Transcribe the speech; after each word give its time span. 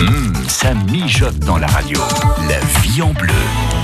Hum, 0.00 0.32
ça 0.48 0.72
mijote 0.72 1.38
dans 1.40 1.58
la 1.58 1.66
radio. 1.66 2.00
La 2.48 2.58
vie 2.80 3.02
en 3.02 3.12
bleu. 3.12 3.34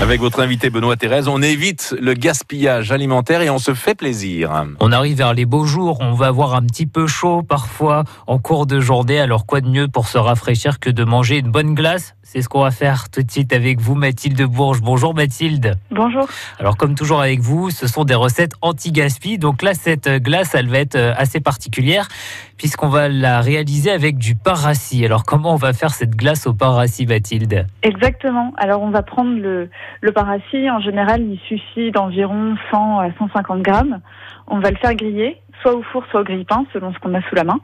Avec 0.01 0.19
votre 0.19 0.39
invité 0.39 0.71
Benoît 0.71 0.95
Thérèse, 0.95 1.27
on 1.27 1.43
évite 1.43 1.95
le 1.99 2.15
gaspillage 2.15 2.91
alimentaire 2.91 3.41
et 3.41 3.51
on 3.51 3.59
se 3.59 3.75
fait 3.75 3.93
plaisir. 3.93 4.65
On 4.79 4.91
arrive 4.91 5.17
vers 5.17 5.35
les 5.35 5.45
beaux 5.45 5.65
jours, 5.65 5.99
on 6.01 6.13
va 6.13 6.27
avoir 6.27 6.55
un 6.55 6.63
petit 6.63 6.87
peu 6.87 7.05
chaud 7.05 7.43
parfois 7.43 8.03
en 8.25 8.39
cours 8.39 8.65
de 8.65 8.79
journée, 8.79 9.19
alors 9.19 9.45
quoi 9.45 9.61
de 9.61 9.69
mieux 9.69 9.87
pour 9.87 10.07
se 10.07 10.17
rafraîchir 10.17 10.79
que 10.79 10.89
de 10.89 11.03
manger 11.03 11.37
une 11.37 11.51
bonne 11.51 11.75
glace? 11.75 12.15
C'est 12.29 12.41
ce 12.41 12.49
qu'on 12.49 12.63
va 12.63 12.71
faire 12.71 13.09
tout 13.09 13.23
de 13.23 13.31
suite 13.31 13.53
avec 13.53 13.79
vous 13.79 13.95
Mathilde 13.95 14.41
Bourges. 14.43 14.81
Bonjour 14.81 15.15
Mathilde. 15.15 15.75
Bonjour. 15.91 16.27
Alors 16.59 16.75
comme 16.75 16.93
toujours 16.93 17.21
avec 17.21 17.39
vous, 17.39 17.69
ce 17.69 17.87
sont 17.87 18.03
des 18.03 18.15
recettes 18.15 18.51
anti-gaspi. 18.61 19.37
Donc 19.37 19.61
là, 19.61 19.73
cette 19.73 20.09
glace, 20.21 20.53
elle 20.53 20.67
va 20.67 20.79
être 20.79 20.97
euh, 20.97 21.13
assez 21.15 21.39
particulière 21.39 22.09
puisqu'on 22.57 22.89
va 22.89 23.07
la 23.07 23.39
réaliser 23.39 23.91
avec 23.91 24.17
du 24.17 24.35
paracis. 24.35 25.05
Alors 25.05 25.23
comment 25.23 25.53
on 25.53 25.55
va 25.55 25.71
faire 25.71 25.91
cette 25.91 26.17
glace 26.17 26.47
au 26.47 26.53
paracis 26.53 27.05
Mathilde? 27.05 27.65
Exactement. 27.81 28.53
Alors 28.57 28.81
on 28.81 28.89
va 28.89 29.03
prendre 29.03 29.39
le, 29.39 29.69
le 30.01 30.11
paracis, 30.11 30.69
en 30.69 30.81
général, 30.81 31.21
il 31.21 31.39
suffit 31.47 31.91
d'environ 31.91 32.57
100 32.71 32.99
à 32.99 33.09
150 33.17 33.61
grammes. 33.61 34.01
On 34.47 34.59
va 34.59 34.71
le 34.71 34.77
faire 34.77 34.95
griller, 34.95 35.41
soit 35.61 35.73
au 35.73 35.81
four, 35.81 36.03
soit 36.11 36.19
au 36.19 36.23
grille-pain, 36.25 36.65
selon 36.73 36.93
ce 36.93 36.99
qu'on 36.99 37.13
a 37.13 37.21
sous 37.21 37.35
la 37.35 37.45
main. 37.45 37.61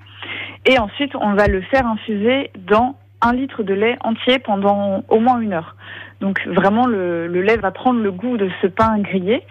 Et 0.65 0.79
ensuite, 0.79 1.15
on 1.15 1.33
va 1.33 1.47
le 1.47 1.61
faire 1.63 1.85
infuser 1.85 2.49
dans 2.55 2.95
un 3.23 3.33
litre 3.33 3.63
de 3.63 3.73
lait 3.73 3.97
entier 4.01 4.39
pendant 4.39 5.03
au 5.09 5.19
moins 5.19 5.39
une 5.39 5.53
heure. 5.53 5.75
Donc 6.21 6.45
vraiment, 6.47 6.85
le, 6.85 7.27
lait 7.27 7.57
va 7.57 7.71
prendre 7.71 8.01
le 8.01 8.11
goût 8.11 8.37
de 8.37 8.49
ce 8.61 8.67
pain 8.67 8.99
grillé. 8.99 9.43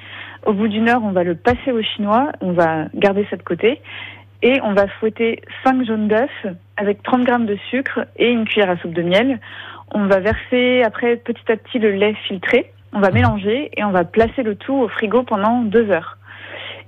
Au 0.46 0.52
bout 0.52 0.68
d'une 0.68 0.88
heure, 0.88 1.02
on 1.04 1.12
va 1.12 1.24
le 1.24 1.34
passer 1.34 1.72
au 1.72 1.82
chinois, 1.82 2.32
on 2.40 2.52
va 2.52 2.86
garder 2.94 3.26
ça 3.30 3.36
de 3.36 3.42
côté. 3.42 3.80
Et 4.42 4.60
on 4.62 4.72
va 4.72 4.88
fouetter 4.88 5.40
5 5.64 5.84
jaunes 5.84 6.08
d'œufs 6.08 6.46
avec 6.76 7.02
30 7.02 7.24
grammes 7.24 7.46
de 7.46 7.56
sucre 7.70 8.06
et 8.16 8.30
une 8.30 8.44
cuillère 8.44 8.70
à 8.70 8.76
soupe 8.76 8.94
de 8.94 9.02
miel. 9.02 9.40
On 9.92 10.06
va 10.06 10.20
verser 10.20 10.82
après 10.82 11.16
petit 11.16 11.52
à 11.52 11.56
petit 11.56 11.78
le 11.78 11.92
lait 11.92 12.14
filtré 12.26 12.72
on 12.92 13.00
va 13.00 13.10
mélanger 13.10 13.70
et 13.76 13.84
on 13.84 13.90
va 13.90 14.04
placer 14.04 14.42
le 14.42 14.54
tout 14.54 14.74
au 14.74 14.88
frigo 14.88 15.22
pendant 15.22 15.62
deux 15.62 15.90
heures. 15.90 16.18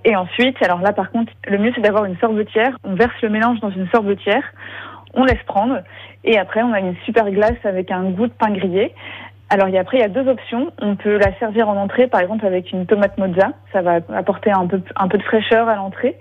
Et 0.05 0.15
ensuite, 0.17 0.63
alors 0.63 0.81
là 0.81 0.93
par 0.93 1.11
contre, 1.11 1.33
le 1.49 1.59
mieux 1.59 1.73
c'est 1.75 1.81
d'avoir 1.81 2.05
une 2.05 2.19
sorbetière. 2.19 2.79
On 2.85 2.95
verse 2.95 3.15
le 3.23 3.31
mélange 3.31 3.61
dans 3.61 3.71
une 3.71 3.89
sorbetière, 3.89 4.45
on 5.15 5.25
laisse 5.25 5.43
prendre 5.47 5.81
et 6.25 6.39
après 6.39 6.63
on 6.63 6.73
a 6.73 6.81
une 6.81 6.97
super 7.05 7.31
glace 7.31 7.59
avec 7.65 7.91
un 7.91 8.11
goût 8.11 8.27
de 8.27 8.33
pain 8.33 8.51
grillé. 8.51 8.95
Alors 9.51 9.69
y 9.69 9.79
après 9.79 9.99
il 9.99 10.01
y 10.01 10.05
a 10.05 10.09
deux 10.09 10.29
options. 10.29 10.73
On 10.81 10.97
peut 10.97 11.19
la 11.19 11.33
servir 11.39 11.69
en 11.69 11.77
entrée 11.77 12.07
par 12.07 12.21
exemple 12.21 12.47
avec 12.47 12.73
une 12.73 12.87
tomate 12.87 13.17
mozza, 13.19 13.51
ça 13.73 13.83
va 13.83 13.99
apporter 14.15 14.51
un 14.51 14.67
peu 14.67 14.81
un 14.97 15.09
peu 15.09 15.19
de 15.19 15.23
fraîcheur 15.23 15.69
à 15.69 15.77
l'entrée. 15.77 16.17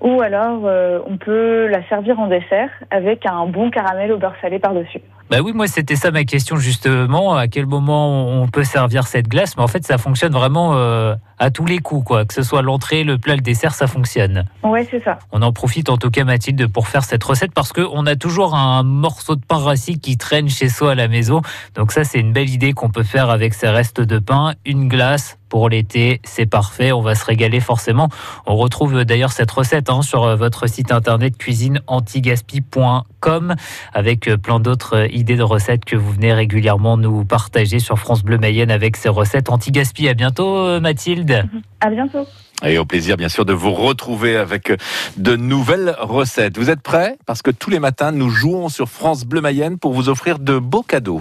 Ou 0.00 0.20
alors 0.20 0.62
euh, 0.64 0.98
on 1.06 1.16
peut 1.16 1.66
la 1.68 1.82
servir 1.88 2.18
en 2.18 2.26
dessert 2.26 2.70
avec 2.90 3.26
un 3.26 3.46
bon 3.46 3.70
caramel 3.70 4.12
au 4.12 4.18
beurre 4.18 4.36
salé 4.40 4.58
par-dessus. 4.58 5.00
Bah 5.34 5.40
oui, 5.42 5.52
moi 5.52 5.66
c'était 5.66 5.96
ça 5.96 6.12
ma 6.12 6.22
question 6.22 6.58
justement. 6.58 7.34
À 7.34 7.48
quel 7.48 7.66
moment 7.66 8.40
on 8.40 8.46
peut 8.46 8.62
servir 8.62 9.08
cette 9.08 9.26
glace 9.26 9.56
Mais 9.56 9.64
en 9.64 9.66
fait, 9.66 9.84
ça 9.84 9.98
fonctionne 9.98 10.32
vraiment 10.32 10.76
euh, 10.76 11.16
à 11.40 11.50
tous 11.50 11.66
les 11.66 11.80
coups, 11.80 12.06
quoi. 12.06 12.24
Que 12.24 12.32
ce 12.32 12.44
soit 12.44 12.62
l'entrée, 12.62 13.02
le 13.02 13.18
plat, 13.18 13.34
le 13.34 13.40
dessert, 13.40 13.74
ça 13.74 13.88
fonctionne. 13.88 14.44
Ouais, 14.62 14.86
c'est 14.88 15.02
ça. 15.02 15.18
On 15.32 15.42
en 15.42 15.52
profite 15.52 15.90
en 15.90 15.96
tout 15.96 16.12
cas, 16.12 16.22
Mathilde, 16.22 16.68
pour 16.68 16.86
faire 16.86 17.02
cette 17.02 17.24
recette 17.24 17.52
parce 17.52 17.72
qu'on 17.72 18.06
a 18.06 18.14
toujours 18.14 18.54
un 18.54 18.84
morceau 18.84 19.34
de 19.34 19.44
pain 19.44 19.58
rassis 19.58 19.98
qui 19.98 20.16
traîne 20.16 20.48
chez 20.48 20.68
soi 20.68 20.92
à 20.92 20.94
la 20.94 21.08
maison. 21.08 21.42
Donc 21.74 21.90
ça, 21.90 22.04
c'est 22.04 22.20
une 22.20 22.32
belle 22.32 22.50
idée 22.50 22.72
qu'on 22.72 22.90
peut 22.90 23.02
faire 23.02 23.28
avec 23.28 23.54
ces 23.54 23.68
restes 23.68 24.00
de 24.00 24.20
pain, 24.20 24.54
une 24.64 24.86
glace 24.86 25.36
pour 25.54 25.68
l'été, 25.68 26.20
c'est 26.24 26.46
parfait, 26.46 26.90
on 26.90 27.00
va 27.00 27.14
se 27.14 27.24
régaler 27.24 27.60
forcément. 27.60 28.08
On 28.44 28.56
retrouve 28.56 29.04
d'ailleurs 29.04 29.30
cette 29.30 29.52
recette 29.52 29.88
hein, 29.88 30.02
sur 30.02 30.24
euh, 30.24 30.34
votre 30.34 30.66
site 30.66 30.90
internet 30.90 31.38
cuisineantigaspi.com 31.38 33.54
avec 33.92 34.26
euh, 34.26 34.36
plein 34.36 34.58
d'autres 34.58 34.96
euh, 34.96 35.06
idées 35.24 35.36
de 35.36 35.42
recettes 35.42 35.86
que 35.86 35.96
vous 35.96 36.12
venez 36.12 36.34
régulièrement 36.34 36.98
nous 36.98 37.24
partager 37.24 37.78
sur 37.78 37.98
France 37.98 38.22
Bleu 38.22 38.36
Mayenne 38.36 38.70
avec 38.70 38.94
ces 38.98 39.08
recettes 39.08 39.48
anti-gaspi. 39.48 40.06
À 40.06 40.12
bientôt 40.12 40.78
Mathilde. 40.80 41.48
À 41.80 41.90
bientôt. 41.90 42.26
Et 42.64 42.78
au 42.78 42.86
plaisir, 42.86 43.18
bien 43.18 43.28
sûr, 43.28 43.44
de 43.44 43.52
vous 43.52 43.72
retrouver 43.72 44.36
avec 44.36 44.72
de 45.18 45.36
nouvelles 45.36 45.94
recettes. 46.00 46.56
Vous 46.56 46.70
êtes 46.70 46.80
prêts? 46.80 47.16
Parce 47.26 47.42
que 47.42 47.50
tous 47.50 47.68
les 47.68 47.78
matins, 47.78 48.10
nous 48.10 48.30
jouons 48.30 48.70
sur 48.70 48.88
France 48.88 49.24
Bleu 49.24 49.42
Mayenne 49.42 49.78
pour 49.78 49.92
vous 49.92 50.08
offrir 50.08 50.38
de 50.38 50.58
beaux 50.58 50.82
cadeaux. 50.82 51.20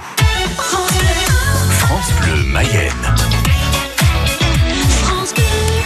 France 1.79 2.11
Bleu 2.21 2.43
Mayenne. 2.47 3.32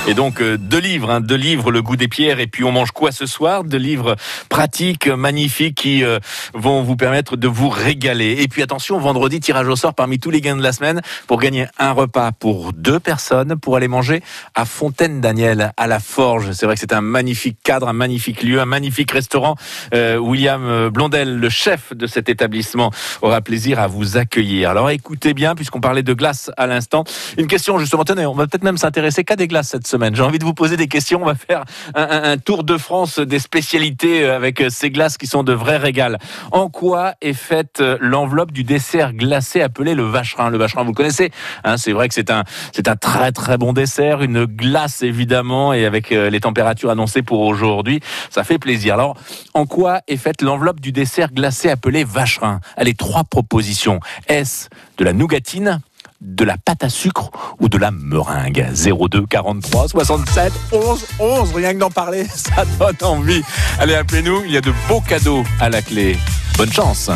Et 0.09 0.13
donc 0.13 0.41
euh, 0.41 0.57
deux 0.57 0.79
livres, 0.79 1.11
hein, 1.11 1.19
deux 1.19 1.35
livres, 1.35 1.69
le 1.69 1.81
goût 1.81 1.97
des 1.97 2.07
pierres 2.07 2.39
et 2.39 2.47
puis 2.47 2.63
on 2.63 2.71
mange 2.71 2.91
quoi 2.91 3.11
ce 3.11 3.25
soir? 3.25 3.65
Deux 3.65 3.77
livres 3.77 4.15
pratiques, 4.47 5.07
magnifiques 5.07 5.75
qui 5.75 6.01
euh, 6.01 6.19
vont 6.53 6.81
vous 6.81 6.95
permettre 6.95 7.35
de 7.35 7.49
vous 7.49 7.67
régaler. 7.67 8.37
Et 8.39 8.47
puis 8.47 8.61
attention, 8.61 8.97
vendredi 8.99 9.41
tirage 9.41 9.67
au 9.67 9.75
sort 9.75 9.93
parmi 9.93 10.17
tous 10.17 10.29
les 10.29 10.39
gains 10.39 10.55
de 10.55 10.63
la 10.63 10.71
semaine 10.71 11.01
pour 11.27 11.41
gagner 11.41 11.67
un 11.77 11.91
repas 11.91 12.31
pour 12.31 12.71
deux 12.71 13.01
personnes 13.01 13.57
pour 13.57 13.75
aller 13.75 13.89
manger 13.89 14.23
à 14.55 14.63
Fontaine 14.63 15.19
Daniel 15.19 15.73
à 15.75 15.87
la 15.87 15.99
Forge. 15.99 16.53
C'est 16.53 16.65
vrai 16.65 16.75
que 16.75 16.81
c'est 16.81 16.93
un 16.93 17.01
magnifique 17.01 17.57
cadre, 17.61 17.89
un 17.89 17.93
magnifique 17.93 18.43
lieu, 18.43 18.61
un 18.61 18.65
magnifique 18.65 19.11
restaurant. 19.11 19.55
Euh, 19.93 20.15
William 20.15 20.87
Blondel, 20.87 21.37
le 21.37 21.49
chef 21.49 21.93
de 21.93 22.07
cet 22.07 22.29
établissement, 22.29 22.91
aura 23.21 23.41
plaisir 23.41 23.77
à 23.77 23.87
vous 23.87 24.15
accueillir. 24.15 24.69
Alors 24.69 24.89
écoutez 24.89 25.33
bien, 25.33 25.53
puisqu'on 25.53 25.81
parlait 25.81 26.03
de 26.03 26.13
glace 26.13 26.49
à 26.55 26.65
l'instant, 26.65 27.03
une 27.37 27.47
question 27.47 27.77
justement. 27.77 28.05
Tenez, 28.05 28.25
on 28.25 28.33
va 28.33 28.47
peut-être 28.47 28.63
même 28.63 28.77
s'intéresser 28.77 29.25
qu'à 29.25 29.35
des 29.35 29.49
glaces 29.49 29.67
cette 29.67 29.85
semaine. 29.85 29.96
J'ai 30.13 30.23
envie 30.23 30.39
de 30.39 30.45
vous 30.45 30.53
poser 30.53 30.77
des 30.77 30.87
questions. 30.87 31.21
On 31.21 31.25
va 31.25 31.35
faire 31.35 31.63
un, 31.95 32.37
tour 32.37 32.63
de 32.63 32.77
France 32.77 33.19
des 33.19 33.39
spécialités 33.39 34.23
euh, 34.23 34.35
avec 34.35 34.61
euh, 34.61 34.69
ces 34.69 34.91
glaces 34.91 35.17
qui 35.17 35.27
sont 35.27 35.43
de 35.43 35.53
vrais 35.53 35.77
régals. 35.77 36.17
En 36.51 36.69
quoi 36.69 37.13
est 37.21 37.33
faite 37.33 37.81
euh, 37.81 37.97
l'enveloppe 37.99 38.51
du 38.51 38.63
dessert 38.63 39.13
glacé 39.13 39.61
appelé 39.61 39.95
le 39.95 40.03
vacherin? 40.03 40.49
Le 40.49 40.57
vacherin, 40.57 40.83
vous 40.83 40.91
le 40.91 40.95
connaissez 40.95 41.31
hein, 41.63 41.77
C'est 41.77 41.91
vrai 41.91 42.07
que 42.07 42.13
c'est 42.13 42.31
un, 42.31 42.43
c'est 42.73 42.87
un 42.87 42.95
très 42.95 43.31
très 43.31 43.57
bon 43.57 43.73
dessert, 43.73 44.21
une 44.21 44.45
glace 44.45 45.01
évidemment, 45.01 45.73
et 45.73 45.85
avec 45.85 46.09
les 46.09 46.39
températures 46.39 46.89
annoncées 46.89 47.21
pour 47.21 47.41
aujourd'hui, 47.41 47.99
ça 48.29 48.43
fait 48.43 48.59
plaisir. 48.59 48.93
Alors, 48.93 49.17
en 49.53 49.65
quoi 49.65 50.01
est 50.07 50.17
faite 50.17 50.41
l'enveloppe 50.41 50.79
du 50.79 50.91
dessert 50.91 51.31
glacé 51.31 51.69
appelé 51.69 52.03
vacherin? 52.03 52.59
Allez, 52.75 52.93
trois 52.93 53.23
propositions. 53.23 53.99
Est-ce 54.27 54.69
de 54.97 55.03
la 55.03 55.13
nougatine 55.13 55.81
de 56.21 56.43
la 56.43 56.57
pâte 56.57 56.83
à 56.83 56.89
sucre 56.89 57.31
ou 57.59 57.69
de 57.69 57.77
la 57.77 57.91
meringue. 57.91 58.67
02 58.73 59.25
43 59.25 59.89
67 59.89 60.53
11 60.71 61.05
11 61.19 61.53
rien 61.53 61.73
que 61.73 61.79
d'en 61.79 61.89
parler 61.89 62.25
ça 62.33 62.65
donne 62.79 62.95
envie. 63.01 63.43
Allez 63.79 63.95
appelez-nous 63.95 64.43
il 64.45 64.51
y 64.51 64.57
a 64.57 64.61
de 64.61 64.73
beaux 64.87 65.01
cadeaux 65.01 65.43
à 65.59 65.69
la 65.69 65.81
clé. 65.81 66.17
Bonne 66.57 66.71
chance. 66.71 67.09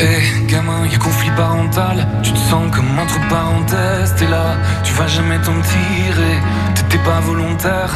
Eh 0.00 0.04
hey, 0.04 0.46
gamin, 0.46 0.86
y'a 0.86 0.98
conflit 0.98 1.30
parental. 1.36 2.06
Tu 2.22 2.32
te 2.32 2.38
sens 2.38 2.74
comme 2.74 2.98
entre 2.98 3.20
parenthèses 3.28 4.14
T'es 4.18 4.26
là, 4.26 4.56
tu 4.82 4.92
vas 4.94 5.06
jamais 5.06 5.38
t'en 5.38 5.60
tirer. 5.60 6.38
T'étais 6.74 7.02
pas 7.04 7.20
volontaire. 7.20 7.92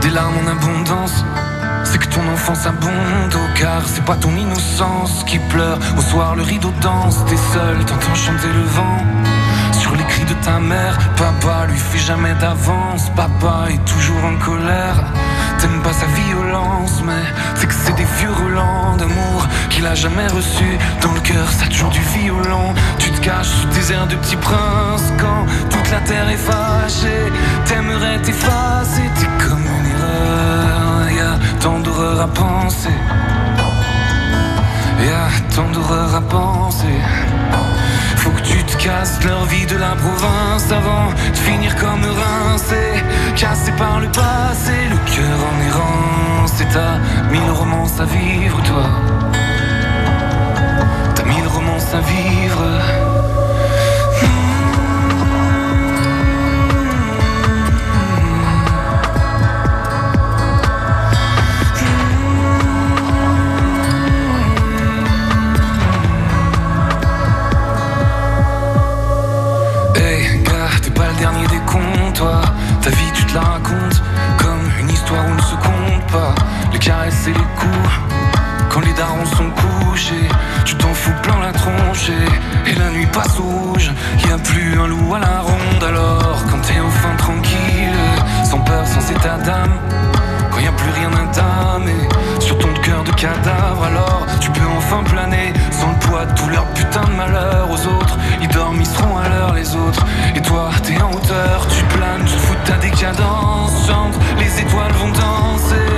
Des 0.00 0.10
larmes 0.10 0.34
en 0.44 0.50
abondance 0.50 1.24
c'est 1.90 1.98
que 1.98 2.08
ton 2.08 2.26
enfance 2.32 2.66
abonde 2.66 3.34
au 3.34 3.58
car 3.58 3.82
c'est 3.86 4.04
pas 4.04 4.16
ton 4.16 4.34
innocence 4.36 5.24
qui 5.26 5.38
pleure. 5.38 5.78
Au 5.96 6.02
soir, 6.02 6.36
le 6.36 6.42
rideau 6.42 6.72
danse, 6.80 7.24
t'es 7.26 7.36
seul, 7.36 7.78
t'entends 7.86 8.14
chanter 8.14 8.52
le 8.52 8.64
vent. 8.76 8.98
Sur 9.72 9.94
les 9.96 10.04
cris 10.04 10.24
de 10.24 10.34
ta 10.44 10.58
mère, 10.58 10.98
papa 11.16 11.66
lui 11.66 11.78
fait 11.78 11.98
jamais 11.98 12.34
d'avance. 12.34 13.10
Papa 13.16 13.68
est 13.70 13.84
toujours 13.84 14.22
en 14.24 14.36
colère. 14.44 14.98
T'aimes 15.58 15.82
pas 15.82 15.92
sa 15.92 16.06
violence, 16.06 17.02
mais 17.06 17.24
c'est 17.54 17.66
que 17.66 17.74
c'est 17.74 17.96
des 17.96 18.08
vieux 18.18 18.32
relents 18.32 18.96
d'amour 18.96 19.46
qu'il 19.70 19.86
a 19.86 19.94
jamais 19.94 20.26
reçu. 20.26 20.68
Dans 21.00 21.12
le 21.12 21.20
cœur, 21.20 21.50
ça 21.50 21.66
toujours 21.66 21.90
du 21.90 22.00
violent. 22.18 22.74
Tu 22.98 23.10
te 23.10 23.20
caches 23.20 23.54
sous 23.60 23.68
des 23.68 23.92
airs 23.92 24.06
de 24.06 24.16
petit 24.16 24.36
prince 24.36 25.04
quand 25.18 25.46
toute 25.70 25.90
la 25.90 26.00
terre 26.00 26.28
est 26.28 26.36
fâchée. 26.50 27.32
T'aimerais 27.64 28.18
t'effacer, 28.20 29.08
t'es 29.18 29.44
comme 29.44 29.64
une 29.64 29.97
tant 31.60 31.80
d'horreur 31.80 32.20
à 32.20 32.28
penser. 32.28 32.98
Y'a 35.06 35.28
tant 35.54 35.70
d'horreur 35.70 36.14
à 36.14 36.20
penser. 36.20 36.98
Faut 38.16 38.30
que 38.30 38.42
tu 38.42 38.62
te 38.64 38.76
casses 38.76 39.18
leur 39.24 39.44
vie 39.46 39.66
de 39.66 39.76
la 39.76 39.94
province 39.94 40.70
avant 40.70 41.10
de 41.32 41.36
finir 41.36 41.74
comme 41.76 42.04
rincé, 42.04 43.02
cassé 43.36 43.72
par 43.72 44.00
le 44.00 44.08
passé, 44.08 44.74
le 44.90 44.98
cœur 45.14 45.38
en 45.50 45.56
errance. 45.68 46.52
C'est 46.56 46.68
ta 46.68 46.98
mille 47.30 47.50
romances 47.50 47.98
à 48.00 48.04
vivre, 48.04 48.60
toi. 48.62 48.86
T'as 51.14 51.24
mille 51.24 51.46
romances 51.46 51.94
à 51.94 52.00
vivre. 52.00 52.97
C'est 77.20 77.30
les 77.30 77.48
coups 77.58 77.90
quand 78.70 78.80
les 78.80 78.92
darons 78.92 79.26
sont 79.26 79.50
couchés. 79.50 80.28
Tu 80.64 80.74
t'en 80.76 80.94
fous 80.94 81.12
plein 81.22 81.38
la 81.40 81.52
tronche 81.52 82.10
et, 82.10 82.74
la 82.78 82.90
nuit 82.90 83.06
passe 83.06 83.38
au 83.40 83.42
rouge. 83.42 83.90
Y 84.28 84.32
a 84.32 84.38
plus 84.38 84.78
un 84.78 84.86
loup 84.86 85.14
à 85.14 85.18
la 85.18 85.40
ronde 85.40 85.84
alors 85.86 86.44
quand 86.48 86.60
t'es 86.60 86.78
enfin 86.80 87.14
tranquille, 87.16 87.98
sans 88.44 88.60
peur, 88.60 88.86
sans 88.86 89.10
état 89.10 89.36
d'âme. 89.38 89.74
Quand 90.52 90.60
y 90.60 90.66
a 90.68 90.72
plus 90.72 90.90
rien 90.90 91.10
d'intamé 91.10 91.96
sur 92.38 92.56
ton 92.58 92.72
cœur 92.82 93.02
de 93.02 93.12
cadavre 93.12 93.84
alors 93.84 94.26
tu 94.40 94.50
peux 94.50 94.66
enfin 94.76 95.02
planer 95.04 95.52
sans 95.72 95.90
le 95.90 95.98
poids 95.98 96.24
de 96.24 96.34
tout 96.34 96.48
putain 96.74 97.04
de 97.10 97.16
malheur 97.16 97.68
aux 97.70 97.86
autres. 97.96 98.16
Ils 98.40 98.48
dorment, 98.48 98.80
ils 98.80 98.86
seront 98.86 99.18
à 99.18 99.28
l'heure 99.28 99.54
les 99.54 99.74
autres. 99.74 100.04
Et 100.36 100.40
toi, 100.40 100.70
t'es 100.82 101.00
en 101.02 101.10
hauteur, 101.10 101.66
tu 101.68 101.82
planes, 101.96 102.24
tu 102.24 102.34
te 102.34 102.38
fous 102.38 102.54
ta 102.64 102.76
décadence. 102.76 103.86
Chante, 103.86 104.14
les 104.38 104.60
étoiles 104.60 104.92
vont 104.92 105.08
danser 105.08 105.88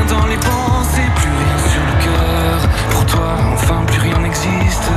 rien 0.00 0.18
dans 0.18 0.26
les 0.26 0.36
pensées, 0.36 1.10
plus 1.16 1.30
rien 1.30 1.58
sur 1.70 1.82
le 1.82 2.04
cœur. 2.04 2.68
Pour 2.90 3.06
toi, 3.06 3.36
enfin, 3.52 3.82
plus 3.86 4.00
rien 4.00 4.18
n'existe. 4.18 4.90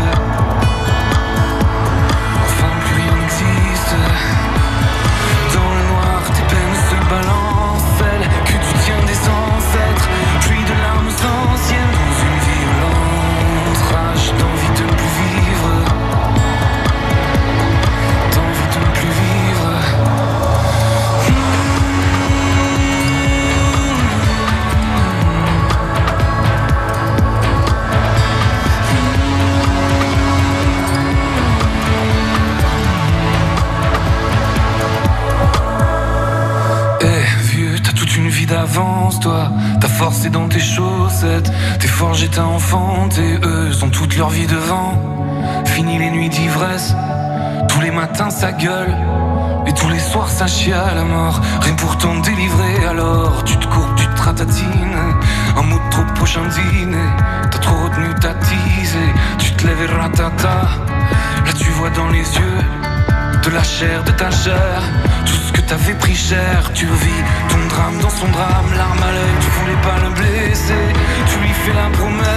Enfin, 2.45 2.69
plus 2.85 2.95
rien 2.95 3.15
n'existe. 3.15 4.42
Dans 40.33 40.49
tes 40.49 40.59
chaussettes. 40.59 41.51
T'es 41.79 41.87
forgé, 41.87 42.27
t'as 42.27 42.43
enfanté. 42.43 43.39
Eux 43.43 43.71
ont 43.83 43.89
toute 43.89 44.17
leur 44.17 44.29
vie 44.29 44.47
devant. 44.47 44.99
Fini 45.65 45.99
les 45.99 46.09
nuits 46.09 46.29
d'ivresse. 46.29 46.93
Tous 47.69 47.79
les 47.79 47.91
matins, 47.91 48.31
ça 48.31 48.51
gueule. 48.51 48.97
Et 49.67 49.73
tous 49.73 49.87
les 49.87 49.99
soirs, 49.99 50.29
ça 50.29 50.47
chie 50.47 50.73
à 50.73 50.93
la 50.93 51.03
mort. 51.03 51.39
Rien 51.61 51.75
pour 51.75 51.97
t'en 51.97 52.19
délivrer, 52.19 52.85
alors 52.89 53.43
tu 53.45 53.55
te 53.57 53.67
courbes, 53.67 53.95
tu 53.95 54.07
te 54.07 54.21
ratatines. 54.21 54.97
Un 55.55 55.61
mot 55.61 55.77
de 55.77 55.89
trop 55.91 56.03
prochain 56.15 56.41
dîner. 56.41 57.09
T'as 57.51 57.59
trop 57.59 57.75
retenu 57.85 58.13
ta 58.15 58.33
teasée. 58.33 59.13
Tu 59.37 59.51
te 59.53 59.67
lèves 59.67 59.83
et 59.83 60.01
ratata. 60.01 60.61
Là, 61.45 61.53
tu 61.57 61.69
vois 61.71 61.91
dans 61.91 62.09
les 62.09 62.19
yeux 62.19 62.92
de 63.43 63.49
la 63.49 63.63
chair, 63.63 64.03
de 64.03 64.11
ta 64.11 64.29
chair, 64.31 64.81
tout 65.25 65.39
ce 65.47 65.51
que 65.51 65.61
t'avais 65.61 65.93
pris 65.95 66.15
cher, 66.15 66.71
tu 66.73 66.85
vis 66.85 67.23
ton 67.49 67.67
drame 67.67 67.97
dans 68.01 68.09
son 68.09 68.27
drame, 68.27 68.69
l'arme 68.77 69.03
à 69.03 69.11
l'œil, 69.11 69.35
tu 69.41 69.49
voulais 69.59 69.81
pas 69.81 69.97
le 70.03 70.09
blesser, 70.19 70.85
tu 71.29 71.39
lui 71.39 71.53
fais 71.63 71.73
la 71.73 71.89
promesse, 71.97 72.32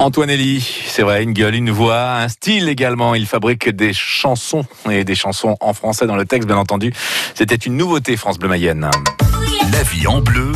Antoine 0.00 0.30
Elie, 0.30 0.60
c'est 0.86 1.02
vrai, 1.02 1.24
une 1.24 1.32
gueule, 1.32 1.56
une 1.56 1.70
voix, 1.70 2.12
un 2.12 2.28
style 2.28 2.68
également. 2.68 3.16
Il 3.16 3.26
fabrique 3.26 3.68
des 3.68 3.92
chansons 3.92 4.64
et 4.88 5.02
des 5.02 5.16
chansons 5.16 5.56
en 5.60 5.72
français 5.72 6.06
dans 6.06 6.14
le 6.14 6.24
texte, 6.24 6.46
bien 6.46 6.56
entendu. 6.56 6.92
C'était 7.34 7.56
une 7.56 7.76
nouveauté 7.76 8.16
France 8.16 8.38
Bleu 8.38 8.48
Mayenne. 8.48 8.88
La 9.72 9.82
vie 9.82 10.06
en 10.06 10.20
bleu, 10.20 10.52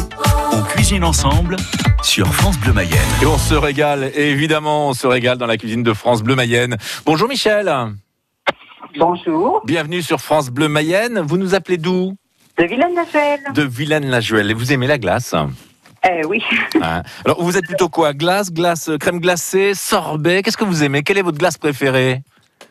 on 0.53 0.63
cuisine 0.63 1.03
ensemble 1.03 1.57
sur 2.03 2.33
France 2.33 2.57
Bleu 2.59 2.73
Mayenne. 2.73 3.01
Et 3.21 3.27
on 3.27 3.37
se 3.37 3.55
régale, 3.55 4.13
évidemment, 4.15 4.91
on 4.91 4.95
se 4.95 5.09
régale 5.09 5.39
dans 5.39 5.47
la 5.47 5.57
cuisine 5.57 5.83
de 5.83 5.93
France 5.93 6.23
Bleu 6.23 6.37
Mayenne. 6.37 6.77
Bonjour 7.05 7.29
Michel, 7.29 7.71
Bonjour, 8.99 9.63
bienvenue 9.65 10.03
sur 10.03 10.21
France 10.21 10.51
Bleu 10.51 10.69
Mayenne. 10.69 11.19
Vous 11.19 11.39
nous 11.39 11.55
appelez 11.55 11.79
d'où? 11.79 12.15
De 12.59 12.65
Vilaine-la-Juelle. 12.65 13.41
De 13.55 13.63
Vilaine-la-Juelle. 13.63 14.51
Et 14.51 14.55
vous 14.55 14.73
aimez 14.73 14.87
la 14.87 14.99
glace? 14.99 15.35
Eh 16.09 16.25
oui, 16.27 16.43
Hein. 16.83 17.03
Alors 17.25 17.43
vous 17.43 17.57
êtes 17.57 17.67
plutôt 17.67 17.89
quoi? 17.89 18.13
Glace, 18.13 18.53
glace, 18.53 18.89
euh, 18.89 18.99
crème 18.99 19.21
glacée, 19.21 19.75
sorbet? 19.75 20.43
Qu'est-ce 20.43 20.57
que 20.57 20.65
vous 20.65 20.83
aimez? 20.83 21.03
Quelle 21.03 21.19
est 21.19 21.23
votre 21.23 21.39
glace 21.39 21.57
préférée? 21.59 22.23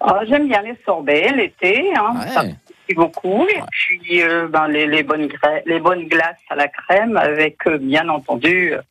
Ah, 0.01 0.19
j'aime 0.28 0.48
bien 0.48 0.62
les 0.63 0.78
sorbets 0.86 1.31
l'été, 1.36 1.94
hein, 1.95 2.13
Ouais. 2.16 2.56
Beaucoup. 2.94 3.46
Et 3.50 3.62
puis 3.72 4.22
euh, 4.24 4.48
ben, 4.48 4.68
les, 4.68 4.88
les, 4.88 5.04
bonnes 5.04 5.26
gra- 5.28 5.62
les 5.66 5.80
bonnes 5.80 6.08
glaces 6.08 6.38
à 6.50 6.56
la 6.56 6.68
crème 6.68 7.18
avec 7.18 7.58
euh, 7.68 7.78
bien 7.78 8.08
entendu 8.10 8.74
euh, 8.74 8.82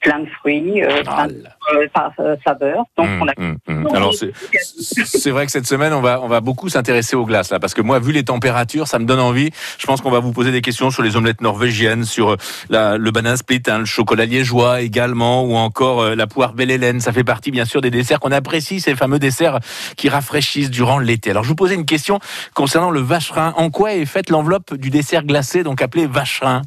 plein 0.00 0.20
de 0.20 0.26
fruits, 0.26 0.82
Ah 1.06 1.26
plein 1.26 1.28
de 1.28 2.38
saveurs. 2.44 2.84
Donc 2.96 3.06
Hum, 3.08 3.22
on 3.22 3.28
a 3.28 3.32
hum, 3.38 3.56
hum. 3.68 3.88
Alors 3.94 4.12
c'est 4.12 5.30
vrai 5.30 5.46
que 5.46 5.52
cette 5.52 5.66
semaine 5.66 5.92
on 5.92 6.00
va 6.00 6.20
on 6.22 6.28
va 6.28 6.40
beaucoup 6.40 6.68
s'intéresser 6.68 7.16
aux 7.16 7.24
glaces 7.24 7.50
là 7.50 7.58
parce 7.58 7.74
que 7.74 7.80
moi 7.82 7.98
vu 7.98 8.12
les 8.12 8.24
températures 8.24 8.86
ça 8.86 8.98
me 8.98 9.04
donne 9.04 9.20
envie. 9.20 9.50
Je 9.78 9.86
pense 9.86 10.00
qu'on 10.00 10.10
va 10.10 10.20
vous 10.20 10.32
poser 10.32 10.52
des 10.52 10.60
questions 10.60 10.90
sur 10.90 11.02
les 11.02 11.16
omelettes 11.16 11.40
norvégiennes, 11.40 12.04
sur 12.04 12.36
la, 12.68 12.96
le 12.98 13.10
banana 13.10 13.36
split, 13.36 13.62
hein, 13.68 13.78
le 13.78 13.84
chocolat 13.84 14.26
liégeois 14.26 14.80
également 14.82 15.42
ou 15.44 15.54
encore 15.56 16.04
la 16.14 16.26
poire 16.26 16.52
belle 16.52 16.70
Hélène. 16.70 17.00
Ça 17.00 17.12
fait 17.12 17.24
partie 17.24 17.50
bien 17.50 17.64
sûr 17.64 17.80
des 17.80 17.90
desserts 17.90 18.20
qu'on 18.20 18.32
apprécie, 18.32 18.80
ces 18.80 18.94
fameux 18.94 19.18
desserts 19.18 19.58
qui 19.96 20.08
rafraîchissent 20.08 20.70
durant 20.70 20.98
l'été. 20.98 21.30
Alors 21.30 21.44
je 21.44 21.48
vous 21.48 21.54
posais 21.54 21.74
une 21.74 21.86
question 21.86 22.18
concernant 22.54 22.90
le 22.90 23.00
vacherin. 23.38 23.54
En 23.56 23.70
quoi 23.70 23.94
est 23.94 24.04
faite 24.04 24.30
l'enveloppe 24.30 24.74
du 24.74 24.90
dessert 24.90 25.24
glacé 25.24 25.62
donc 25.62 25.82
appelé 25.82 26.06
vacherin 26.06 26.62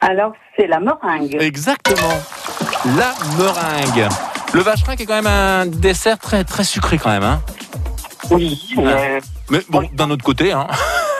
Alors 0.00 0.32
c'est 0.56 0.66
la 0.66 0.80
meringue. 0.80 1.36
Exactement. 1.40 2.20
La 2.96 3.14
meringue. 3.38 4.08
Le 4.54 4.60
vacherin 4.60 4.96
qui 4.96 5.02
est 5.02 5.06
quand 5.06 5.20
même 5.22 5.26
un 5.26 5.66
dessert 5.66 6.18
très 6.18 6.44
très 6.44 6.64
sucré 6.64 6.98
quand 6.98 7.10
même. 7.10 7.24
Hein 7.24 7.42
Oui, 8.30 8.58
euh, 8.78 9.20
Mais 9.50 9.60
bon, 9.68 9.88
d'un 9.92 10.10
autre 10.10 10.24
côté, 10.24 10.52
hein, 10.52 10.66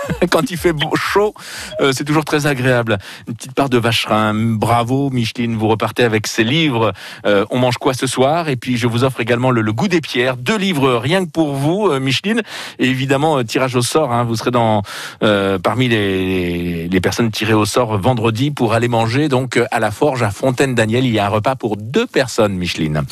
quand 0.30 0.50
il 0.50 0.56
fait 0.56 0.72
beau- 0.72 0.94
chaud, 0.96 1.34
euh, 1.80 1.92
c'est 1.92 2.04
toujours 2.04 2.24
très 2.24 2.46
agréable. 2.46 2.98
Une 3.28 3.34
petite 3.34 3.52
part 3.54 3.68
de 3.68 3.78
vacherin. 3.78 4.32
Bravo, 4.34 5.10
Micheline, 5.10 5.56
vous 5.56 5.68
repartez 5.68 6.02
avec 6.04 6.26
ces 6.26 6.44
livres. 6.44 6.92
Euh, 7.26 7.44
on 7.50 7.58
mange 7.58 7.78
quoi 7.78 7.94
ce 7.94 8.06
soir? 8.06 8.48
Et 8.48 8.56
puis, 8.56 8.76
je 8.76 8.86
vous 8.86 9.04
offre 9.04 9.20
également 9.20 9.50
le, 9.50 9.60
le 9.60 9.72
goût 9.72 9.88
des 9.88 10.00
pierres. 10.00 10.36
Deux 10.36 10.56
livres 10.56 10.94
rien 10.94 11.24
que 11.24 11.30
pour 11.30 11.54
vous, 11.54 11.88
euh, 11.88 12.00
Micheline. 12.00 12.42
Et 12.78 12.86
évidemment, 12.88 13.38
euh, 13.38 13.42
tirage 13.44 13.74
au 13.76 13.82
sort. 13.82 14.12
hein, 14.12 14.24
vous 14.24 14.36
serez 14.36 14.50
dans 14.50 14.82
euh, 15.22 15.58
parmi 15.58 15.88
les, 15.88 16.88
les 16.88 17.00
personnes 17.00 17.30
tirées 17.30 17.52
au 17.54 17.64
sort 17.64 17.96
vendredi 17.98 18.50
pour 18.50 18.72
aller 18.74 18.88
manger 18.88 19.28
donc 19.28 19.60
à 19.70 19.80
la 19.80 19.90
Forge 19.90 20.22
à 20.22 20.30
Fontaine-Daniel. 20.30 21.04
Il 21.04 21.12
y 21.12 21.18
a 21.18 21.26
un 21.26 21.30
repas 21.30 21.56
pour 21.56 21.76
deux 21.76 22.06
personnes, 22.06 22.54
Micheline. 22.54 23.02